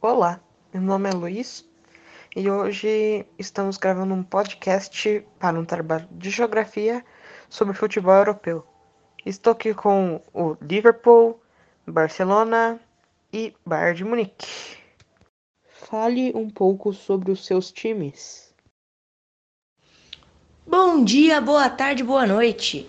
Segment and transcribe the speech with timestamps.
[0.00, 0.40] Olá,
[0.72, 1.68] meu nome é Luiz
[2.36, 7.04] e hoje estamos gravando um podcast para um trabalho de geografia
[7.50, 8.64] sobre futebol europeu.
[9.26, 11.40] Estou aqui com o Liverpool,
[11.84, 12.78] Barcelona
[13.32, 14.46] e Bayern de Munique.
[15.66, 18.54] Fale um pouco sobre os seus times.
[20.64, 22.88] Bom dia, boa tarde, boa noite.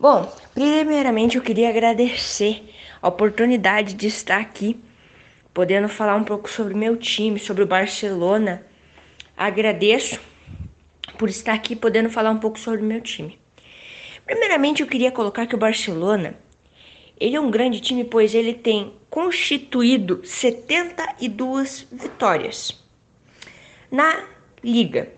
[0.00, 4.89] Bom, primeiramente eu queria agradecer a oportunidade de estar aqui,
[5.52, 8.64] podendo falar um pouco sobre meu time, sobre o Barcelona.
[9.36, 10.20] Agradeço
[11.18, 13.38] por estar aqui podendo falar um pouco sobre meu time.
[14.24, 16.34] Primeiramente eu queria colocar que o Barcelona,
[17.18, 22.80] ele é um grande time, pois ele tem constituído 72 vitórias
[23.90, 24.24] na
[24.62, 25.12] liga.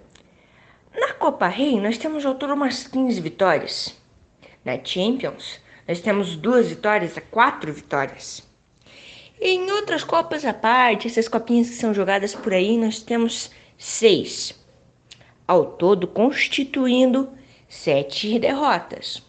[0.94, 3.96] Na Copa Rei, nós temos ao todo umas 15 vitórias.
[4.64, 8.42] Na Champions, nós temos duas vitórias a quatro vitórias.
[9.44, 14.54] Em outras Copas à parte, essas copinhas que são jogadas por aí, nós temos seis.
[15.48, 17.28] Ao todo, constituindo
[17.68, 19.20] sete derrotas.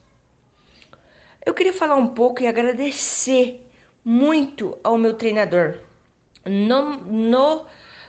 [1.43, 3.67] Eu queria falar um pouco e agradecer
[4.05, 5.79] muito ao meu treinador,
[6.45, 7.65] no, no,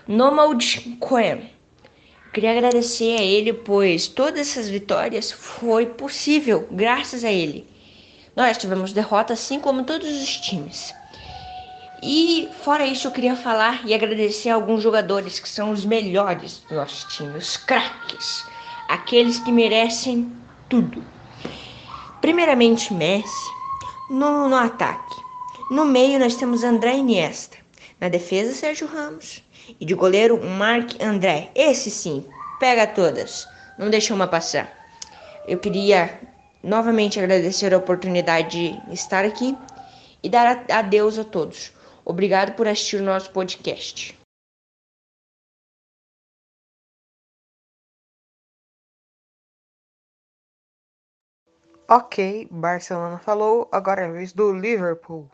[0.06, 0.62] Nomad
[1.00, 1.48] Cohen
[2.34, 7.66] Queria agradecer a ele, pois todas essas vitórias foi possível graças a ele.
[8.36, 10.92] Nós tivemos derrotas assim como todos os times.
[12.06, 16.58] E fora isso, eu queria falar e agradecer a alguns jogadores que são os melhores
[16.68, 18.44] do nosso time, os craques,
[18.90, 20.30] aqueles que merecem
[20.68, 21.02] tudo.
[22.20, 23.50] Primeiramente, Messi,
[24.10, 25.16] no, no ataque.
[25.70, 27.56] No meio, nós temos André Iniesta.
[27.98, 29.42] Na defesa, Sérgio Ramos.
[29.80, 31.50] E de goleiro, Marc André.
[31.54, 32.22] Esse sim,
[32.60, 33.48] pega todas.
[33.78, 34.70] Não deixa uma passar.
[35.48, 36.20] Eu queria
[36.62, 39.56] novamente agradecer a oportunidade de estar aqui
[40.22, 41.72] e dar adeus a todos.
[42.04, 44.18] Obrigado por assistir o nosso podcast.
[51.88, 55.30] Ok, Barcelona falou, agora é a vez do Liverpool.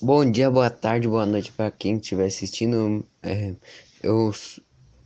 [0.00, 3.04] Bom dia, boa tarde, boa noite para quem estiver assistindo.
[3.22, 3.54] É,
[4.02, 4.32] eu,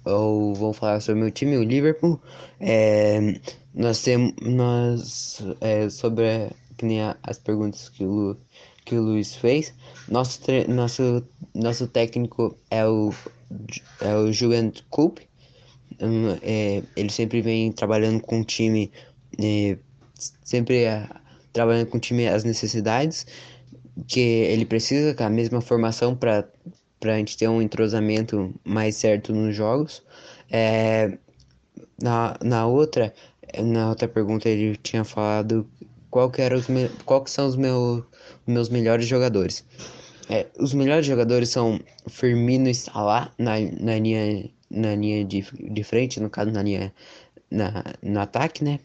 [0.04, 2.20] eu vou falar sobre meu time, o Liverpool.
[2.60, 3.40] É,
[3.74, 8.36] nós temos nós é, sobre que nem as perguntas que o,
[8.84, 9.74] que o Luiz fez.
[10.08, 13.12] Nosso, nosso, nosso técnico é o,
[14.00, 15.20] é o Julian Coop.
[16.00, 18.90] Um, é, ele sempre vem trabalhando com o time,
[19.38, 19.76] é,
[20.42, 21.08] sempre é,
[21.52, 23.26] trabalhando com o time as necessidades
[24.08, 26.48] que ele precisa com a mesma formação para
[27.04, 30.02] a gente ter um entrosamento mais certo nos jogos.
[30.50, 31.18] É,
[32.02, 33.12] na, na outra
[33.60, 35.68] na outra pergunta ele tinha falado
[36.12, 38.04] qual que era os me, qual que são os meus
[38.46, 39.64] meus melhores jogadores.
[40.28, 45.82] É, os melhores jogadores são Firmino e Salah na, na linha na linha de, de
[45.82, 46.92] frente, no caso na linha
[47.50, 48.78] na, no ataque, né?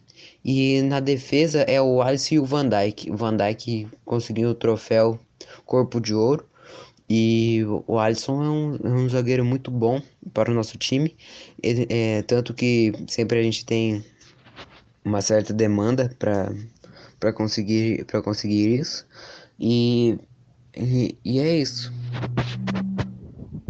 [0.44, 3.10] E na defesa é o Alisson e o Van Dijk.
[3.10, 5.20] O Van Dijk conseguiu o troféu
[5.66, 6.44] Corpo de Ouro.
[7.10, 10.02] E o Alisson é um, é um zagueiro muito bom
[10.34, 11.16] para o nosso time.
[11.62, 14.04] Ele, é, tanto que sempre a gente tem
[15.04, 16.52] uma certa demanda para
[17.34, 19.06] conseguir, conseguir isso.
[19.58, 20.18] E,
[20.76, 21.92] e, e é isso.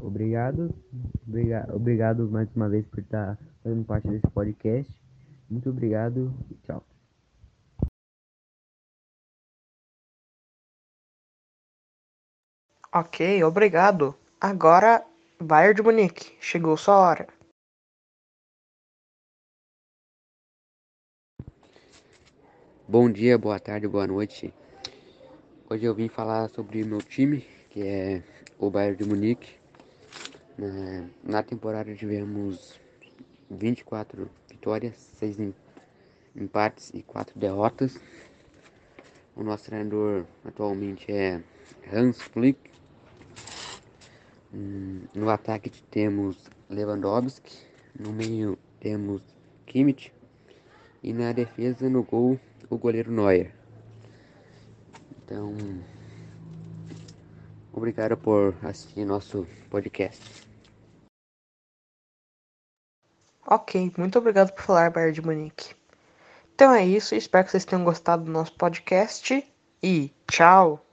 [0.03, 0.75] Obrigado,
[1.27, 4.93] obrigado, obrigado mais uma vez por estar fazendo parte desse podcast.
[5.49, 6.85] Muito obrigado e tchau.
[12.93, 14.15] Ok, obrigado.
[14.41, 15.05] Agora,
[15.41, 16.37] Bayern de Munique.
[16.41, 17.38] Chegou sua hora.
[22.91, 24.51] Bom dia, boa tarde, boa noite.
[25.69, 28.23] Hoje eu vim falar sobre meu time, que é
[28.59, 29.57] o Bayern de Munique.
[31.23, 32.81] Na temporada tivemos
[33.51, 35.53] 24 vitórias, 6
[36.35, 38.01] empates e 4 derrotas.
[39.37, 41.43] O nosso treinador atualmente é
[41.93, 42.59] Hans Flick.
[44.55, 46.39] Hum, no ataque temos
[46.71, 47.55] Lewandowski,
[48.01, 49.21] no meio temos
[49.67, 50.11] Kimmich
[51.03, 53.53] e na defesa no gol o goleiro Neuer.
[55.25, 55.55] Então,
[57.73, 60.49] obrigado por assistir nosso podcast.
[63.47, 65.75] Ok, muito obrigado por falar, Bayern de Munique.
[66.55, 69.47] Então é isso, espero que vocês tenham gostado do nosso podcast
[69.83, 70.88] e tchau!